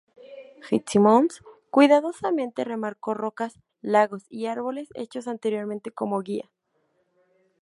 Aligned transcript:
Fitzsimmons 0.63 1.43
cuidadosamente 1.69 2.63
remarcó 2.63 3.13
rocas, 3.13 3.59
lagos 3.81 4.23
y 4.31 4.47
árboles 4.47 4.89
hechos 4.95 5.27
anteriormente 5.27 5.91
como 5.91 6.19
guía. 6.21 6.49